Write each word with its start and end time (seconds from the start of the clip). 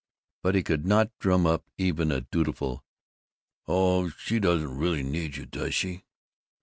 But 0.41 0.55
he 0.55 0.63
could 0.63 0.83
not 0.83 1.11
drum 1.19 1.45
up 1.45 1.69
even 1.77 2.11
a 2.11 2.21
dutiful 2.21 2.83
"Oh, 3.67 4.09
she 4.09 4.39
doesn't 4.39 4.75
really 4.79 5.03
need 5.03 5.37
you, 5.37 5.45
does 5.45 5.75
she?" 5.75 6.05